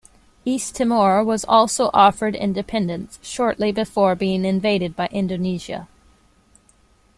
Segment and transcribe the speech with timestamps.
[0.45, 5.87] East Timor was also offered independence, shortly before being invaded by Indonesia.